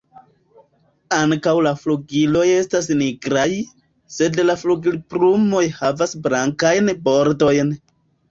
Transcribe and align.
Ankaŭ 1.17 1.51
la 1.65 1.73
flugiloj 1.81 2.45
estas 2.53 2.87
nigraj, 3.01 3.45
sed 4.15 4.41
la 4.47 4.57
flugilplumoj 4.63 5.63
havas 5.83 6.15
blankajn 6.25 6.93
bordojn. 7.09 7.71